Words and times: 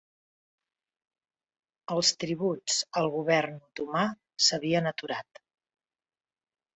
Els 1.95 2.07
tributs 2.23 2.77
al 3.01 3.09
govern 3.15 3.53
otomà 3.65 4.05
s'havien 4.47 4.91
aturat. 4.93 5.43